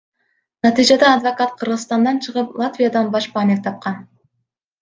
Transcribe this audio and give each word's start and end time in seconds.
Натыйжада 0.65 1.07
адвокат 1.17 1.51
Кыргызстандан 1.59 2.17
чыгып 2.23 2.47
Латвиядан 2.59 3.07
башпаанек 3.15 3.59
тапкан. 3.65 3.95